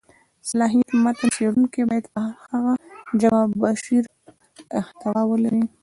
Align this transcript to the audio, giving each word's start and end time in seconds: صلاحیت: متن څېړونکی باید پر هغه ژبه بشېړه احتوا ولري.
صلاحیت: 0.49 0.89
متن 1.03 1.27
څېړونکی 1.35 1.81
باید 1.89 2.05
پر 2.13 2.27
هغه 2.47 2.73
ژبه 3.19 3.41
بشېړه 3.61 4.11
احتوا 4.79 5.19
ولري. 5.29 5.63